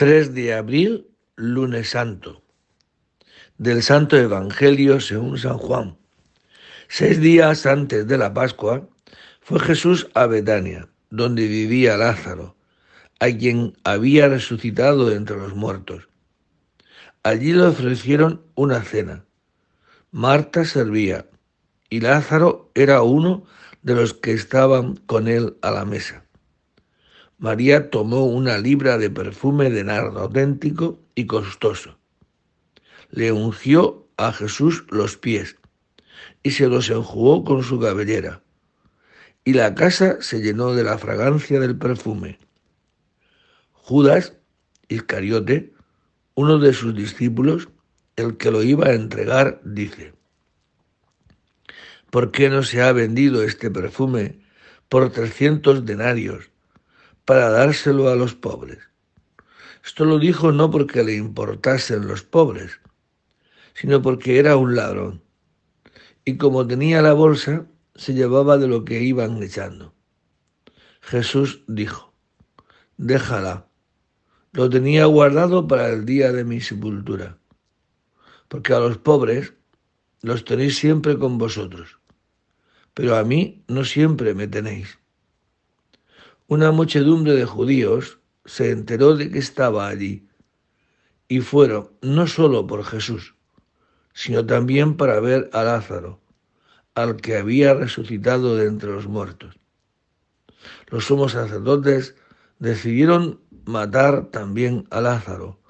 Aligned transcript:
3 0.00 0.32
de 0.32 0.54
abril, 0.54 1.08
lunes 1.36 1.90
santo. 1.90 2.42
Del 3.58 3.82
Santo 3.82 4.16
Evangelio 4.16 4.98
según 4.98 5.36
San 5.36 5.58
Juan. 5.58 5.98
Seis 6.88 7.20
días 7.20 7.66
antes 7.66 8.08
de 8.08 8.16
la 8.16 8.32
Pascua 8.32 8.88
fue 9.42 9.60
Jesús 9.60 10.08
a 10.14 10.24
Betania, 10.24 10.88
donde 11.10 11.46
vivía 11.46 11.98
Lázaro, 11.98 12.56
a 13.18 13.26
quien 13.26 13.76
había 13.84 14.26
resucitado 14.28 15.12
entre 15.12 15.36
los 15.36 15.54
muertos. 15.54 16.08
Allí 17.22 17.52
le 17.52 17.64
ofrecieron 17.64 18.40
una 18.54 18.80
cena. 18.80 19.26
Marta 20.12 20.64
servía 20.64 21.26
y 21.90 22.00
Lázaro 22.00 22.70
era 22.74 23.02
uno 23.02 23.44
de 23.82 23.96
los 23.96 24.14
que 24.14 24.32
estaban 24.32 24.96
con 24.96 25.28
él 25.28 25.58
a 25.60 25.70
la 25.70 25.84
mesa. 25.84 26.24
María 27.40 27.88
tomó 27.88 28.26
una 28.26 28.58
libra 28.58 28.98
de 28.98 29.08
perfume 29.08 29.70
de 29.70 29.82
nardo 29.82 30.20
auténtico 30.20 31.00
y 31.14 31.26
costoso. 31.26 31.98
Le 33.08 33.32
ungió 33.32 34.06
a 34.18 34.30
Jesús 34.30 34.84
los 34.90 35.16
pies 35.16 35.56
y 36.42 36.50
se 36.50 36.68
los 36.68 36.90
enjugó 36.90 37.42
con 37.42 37.62
su 37.62 37.80
cabellera. 37.80 38.42
Y 39.42 39.54
la 39.54 39.74
casa 39.74 40.18
se 40.20 40.42
llenó 40.42 40.74
de 40.74 40.84
la 40.84 40.98
fragancia 40.98 41.58
del 41.60 41.78
perfume. 41.78 42.38
Judas 43.72 44.34
Iscariote, 44.88 45.72
uno 46.34 46.58
de 46.58 46.74
sus 46.74 46.94
discípulos, 46.94 47.70
el 48.16 48.36
que 48.36 48.50
lo 48.50 48.62
iba 48.62 48.88
a 48.88 48.92
entregar, 48.92 49.62
dice, 49.64 50.12
¿por 52.10 52.32
qué 52.32 52.50
no 52.50 52.62
se 52.64 52.82
ha 52.82 52.92
vendido 52.92 53.42
este 53.42 53.70
perfume 53.70 54.40
por 54.90 55.10
trescientos 55.10 55.86
denarios 55.86 56.49
para 57.24 57.50
dárselo 57.50 58.08
a 58.08 58.16
los 58.16 58.34
pobres. 58.34 58.78
Esto 59.84 60.04
lo 60.04 60.18
dijo 60.18 60.52
no 60.52 60.70
porque 60.70 61.02
le 61.02 61.14
importasen 61.14 62.06
los 62.06 62.22
pobres, 62.22 62.80
sino 63.74 64.02
porque 64.02 64.38
era 64.38 64.56
un 64.56 64.76
ladrón. 64.76 65.22
Y 66.24 66.36
como 66.36 66.66
tenía 66.66 67.00
la 67.02 67.14
bolsa, 67.14 67.66
se 67.94 68.14
llevaba 68.14 68.58
de 68.58 68.68
lo 68.68 68.84
que 68.84 69.02
iban 69.02 69.42
echando. 69.42 69.94
Jesús 71.00 71.64
dijo, 71.66 72.12
déjala, 72.98 73.66
lo 74.52 74.68
tenía 74.68 75.06
guardado 75.06 75.66
para 75.66 75.88
el 75.88 76.04
día 76.04 76.32
de 76.32 76.44
mi 76.44 76.60
sepultura, 76.60 77.38
porque 78.48 78.74
a 78.74 78.80
los 78.80 78.98
pobres 78.98 79.54
los 80.22 80.44
tenéis 80.44 80.76
siempre 80.76 81.18
con 81.18 81.38
vosotros, 81.38 81.98
pero 82.94 83.16
a 83.16 83.24
mí 83.24 83.64
no 83.66 83.84
siempre 83.84 84.34
me 84.34 84.46
tenéis. 84.46 84.99
Una 86.50 86.72
muchedumbre 86.72 87.34
de 87.34 87.44
judíos 87.44 88.18
se 88.44 88.72
enteró 88.72 89.14
de 89.14 89.30
que 89.30 89.38
estaba 89.38 89.86
allí 89.86 90.26
y 91.28 91.42
fueron 91.42 91.92
no 92.02 92.26
solo 92.26 92.66
por 92.66 92.82
Jesús, 92.82 93.36
sino 94.14 94.44
también 94.44 94.96
para 94.96 95.20
ver 95.20 95.48
a 95.52 95.62
Lázaro, 95.62 96.20
al 96.96 97.18
que 97.18 97.36
había 97.36 97.74
resucitado 97.74 98.56
de 98.56 98.66
entre 98.66 98.90
los 98.90 99.06
muertos. 99.06 99.60
Los 100.88 101.04
sumos 101.04 101.32
sacerdotes 101.32 102.16
decidieron 102.58 103.38
matar 103.64 104.26
también 104.32 104.88
a 104.90 105.00
Lázaro, 105.00 105.60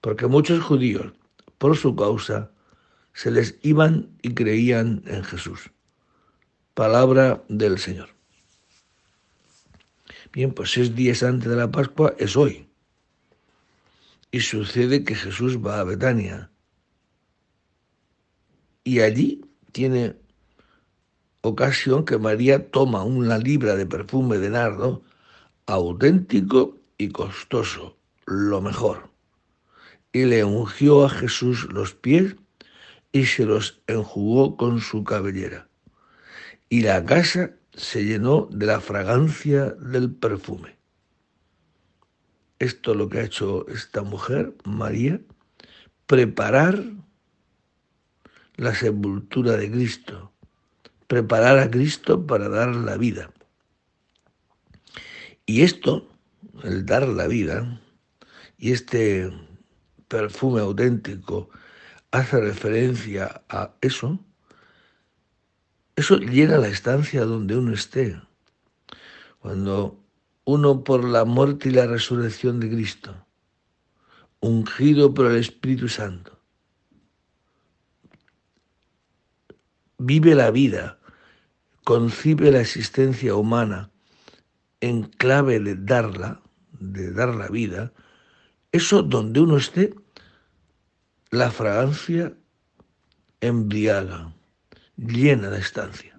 porque 0.00 0.26
muchos 0.26 0.64
judíos, 0.64 1.12
por 1.58 1.76
su 1.76 1.94
causa, 1.94 2.50
se 3.12 3.30
les 3.30 3.56
iban 3.62 4.18
y 4.20 4.34
creían 4.34 5.00
en 5.06 5.22
Jesús. 5.22 5.70
Palabra 6.74 7.44
del 7.48 7.78
Señor. 7.78 8.17
Bien, 10.32 10.52
pues 10.52 10.72
seis 10.72 10.94
días 10.94 11.22
antes 11.22 11.48
de 11.48 11.56
la 11.56 11.70
Pascua 11.70 12.14
es 12.18 12.36
hoy. 12.36 12.68
Y 14.30 14.40
sucede 14.40 15.04
que 15.04 15.14
Jesús 15.14 15.58
va 15.64 15.80
a 15.80 15.84
Betania. 15.84 16.50
Y 18.84 19.00
allí 19.00 19.44
tiene 19.72 20.16
ocasión 21.40 22.04
que 22.04 22.18
María 22.18 22.70
toma 22.70 23.04
una 23.04 23.38
libra 23.38 23.74
de 23.76 23.86
perfume 23.86 24.38
de 24.38 24.50
nardo 24.50 25.02
auténtico 25.66 26.78
y 26.98 27.08
costoso, 27.08 27.96
lo 28.26 28.60
mejor. 28.60 29.10
Y 30.12 30.24
le 30.24 30.44
ungió 30.44 31.06
a 31.06 31.10
Jesús 31.10 31.68
los 31.72 31.94
pies 31.94 32.36
y 33.12 33.24
se 33.26 33.44
los 33.44 33.80
enjugó 33.86 34.56
con 34.56 34.80
su 34.80 35.04
cabellera. 35.04 35.68
Y 36.68 36.82
la 36.82 37.04
casa 37.04 37.52
se 37.78 38.04
llenó 38.04 38.48
de 38.50 38.66
la 38.66 38.80
fragancia 38.80 39.66
del 39.70 40.12
perfume. 40.12 40.76
Esto 42.58 42.90
es 42.90 42.96
lo 42.96 43.08
que 43.08 43.20
ha 43.20 43.24
hecho 43.24 43.66
esta 43.68 44.02
mujer, 44.02 44.52
María, 44.64 45.20
preparar 46.06 46.82
la 48.56 48.74
sepultura 48.74 49.56
de 49.56 49.70
Cristo, 49.70 50.32
preparar 51.06 51.60
a 51.60 51.70
Cristo 51.70 52.26
para 52.26 52.48
dar 52.48 52.74
la 52.74 52.96
vida. 52.96 53.30
Y 55.46 55.62
esto, 55.62 56.08
el 56.64 56.84
dar 56.84 57.06
la 57.06 57.28
vida, 57.28 57.80
y 58.58 58.72
este 58.72 59.30
perfume 60.08 60.60
auténtico 60.60 61.48
hace 62.10 62.40
referencia 62.40 63.42
a 63.48 63.72
eso, 63.80 64.18
eso 65.98 66.16
llena 66.18 66.58
la 66.58 66.68
estancia 66.68 67.24
donde 67.24 67.56
uno 67.56 67.72
esté. 67.72 68.22
Cuando 69.40 69.98
uno 70.44 70.84
por 70.84 71.02
la 71.02 71.24
muerte 71.24 71.70
y 71.70 71.72
la 71.72 71.88
resurrección 71.88 72.60
de 72.60 72.70
Cristo, 72.70 73.26
ungido 74.38 75.12
por 75.12 75.26
el 75.26 75.38
Espíritu 75.38 75.88
Santo, 75.88 76.38
vive 79.98 80.36
la 80.36 80.52
vida, 80.52 81.00
concibe 81.82 82.52
la 82.52 82.60
existencia 82.60 83.34
humana 83.34 83.90
en 84.80 85.02
clave 85.02 85.58
de 85.58 85.74
darla, 85.74 86.42
de 86.78 87.12
dar 87.12 87.34
la 87.34 87.48
vida, 87.48 87.92
eso 88.70 89.02
donde 89.02 89.40
uno 89.40 89.56
esté, 89.56 89.96
la 91.32 91.50
fragancia 91.50 92.36
embriaga 93.40 94.37
llena 94.98 95.48
de 95.48 95.60
estancia. 95.60 96.18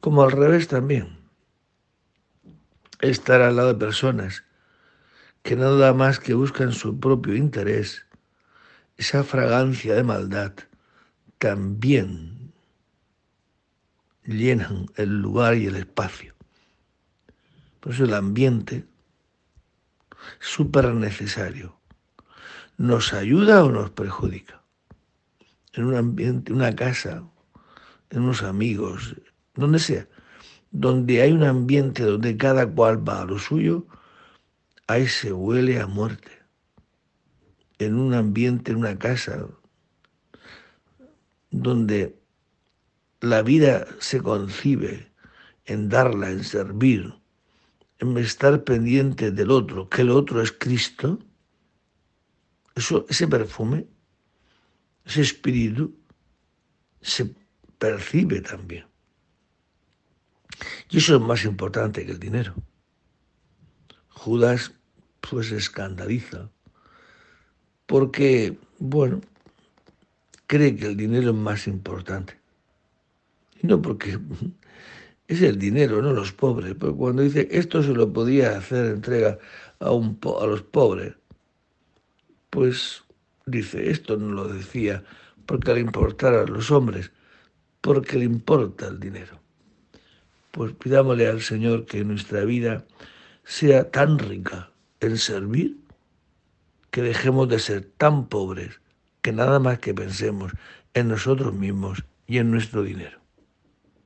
Como 0.00 0.22
al 0.22 0.32
revés 0.32 0.68
también. 0.68 1.20
Estar 3.00 3.42
al 3.42 3.56
lado 3.56 3.74
de 3.74 3.78
personas 3.78 4.44
que 5.42 5.54
nada 5.54 5.92
más 5.92 6.18
que 6.18 6.34
buscan 6.34 6.72
su 6.72 6.98
propio 6.98 7.36
interés, 7.36 8.04
esa 8.96 9.22
fragancia 9.22 9.94
de 9.94 10.02
maldad, 10.02 10.52
también 11.38 12.52
llenan 14.24 14.86
el 14.96 15.20
lugar 15.20 15.54
y 15.54 15.66
el 15.66 15.76
espacio. 15.76 16.34
Por 17.78 17.92
eso 17.92 18.04
el 18.04 18.14
ambiente 18.14 18.86
súper 20.40 20.92
necesario. 20.94 21.78
¿Nos 22.76 23.12
ayuda 23.12 23.64
o 23.64 23.70
nos 23.70 23.90
perjudica? 23.90 24.65
En 25.76 25.84
un 25.84 25.94
ambiente, 25.94 26.52
una 26.52 26.74
casa, 26.74 27.22
en 28.10 28.22
unos 28.22 28.42
amigos, 28.42 29.14
donde 29.54 29.78
sea, 29.78 30.08
donde 30.70 31.22
hay 31.22 31.32
un 31.32 31.44
ambiente 31.44 32.02
donde 32.02 32.36
cada 32.36 32.66
cual 32.66 33.06
va 33.06 33.22
a 33.22 33.24
lo 33.26 33.38
suyo, 33.38 33.86
ahí 34.86 35.06
se 35.06 35.32
huele 35.32 35.80
a 35.80 35.86
muerte. 35.86 36.30
En 37.78 37.98
un 37.98 38.14
ambiente, 38.14 38.72
en 38.72 38.78
una 38.78 38.98
casa, 38.98 39.46
donde 41.50 42.18
la 43.20 43.42
vida 43.42 43.86
se 43.98 44.20
concibe 44.20 45.12
en 45.66 45.88
darla, 45.88 46.30
en 46.30 46.42
servir, 46.42 47.14
en 47.98 48.16
estar 48.16 48.64
pendiente 48.64 49.30
del 49.30 49.50
otro, 49.50 49.88
que 49.90 50.02
el 50.02 50.10
otro 50.10 50.40
es 50.40 50.52
Cristo, 50.52 51.18
eso, 52.74 53.04
ese 53.08 53.26
perfume 53.28 53.86
ese 55.06 55.22
espíritu 55.22 55.94
se 57.00 57.32
percibe 57.78 58.40
también. 58.40 58.86
Y 60.90 60.98
eso 60.98 61.16
es 61.16 61.22
más 61.22 61.44
importante 61.44 62.04
que 62.04 62.12
el 62.12 62.18
dinero. 62.18 62.54
Judas 64.08 64.72
pues 65.20 65.52
escandaliza 65.52 66.50
porque, 67.86 68.58
bueno, 68.78 69.20
cree 70.46 70.74
que 70.74 70.86
el 70.86 70.96
dinero 70.96 71.30
es 71.30 71.36
más 71.36 71.66
importante. 71.68 72.38
Y 73.62 73.66
no 73.68 73.80
porque 73.80 74.18
es 75.28 75.42
el 75.42 75.58
dinero, 75.58 76.02
no 76.02 76.12
los 76.12 76.32
pobres. 76.32 76.74
Porque 76.74 76.96
cuando 76.96 77.22
dice 77.22 77.46
esto 77.52 77.82
se 77.82 77.92
lo 77.92 78.12
podía 78.12 78.58
hacer 78.58 78.86
entrega 78.86 79.38
a, 79.78 79.92
un, 79.92 80.18
a 80.40 80.46
los 80.46 80.62
pobres, 80.62 81.14
pues 82.50 83.05
Dice, 83.48 83.92
esto 83.92 84.16
no 84.16 84.32
lo 84.32 84.48
decía 84.48 85.04
porque 85.46 85.72
le 85.72 85.78
importara 85.78 86.42
a 86.42 86.46
los 86.46 86.72
hombres, 86.72 87.12
porque 87.80 88.18
le 88.18 88.24
importa 88.24 88.88
el 88.88 88.98
dinero. 88.98 89.38
Pues 90.50 90.72
pidámosle 90.72 91.28
al 91.28 91.40
Señor 91.40 91.86
que 91.86 92.04
nuestra 92.04 92.44
vida 92.44 92.84
sea 93.44 93.88
tan 93.92 94.18
rica 94.18 94.72
en 94.98 95.16
servir 95.16 95.76
que 96.90 97.02
dejemos 97.02 97.48
de 97.48 97.60
ser 97.60 97.84
tan 97.96 98.26
pobres 98.26 98.80
que 99.22 99.30
nada 99.30 99.60
más 99.60 99.78
que 99.78 99.94
pensemos 99.94 100.52
en 100.94 101.06
nosotros 101.06 101.54
mismos 101.54 102.02
y 102.26 102.38
en 102.38 102.50
nuestro 102.50 102.82
dinero. 102.82 103.20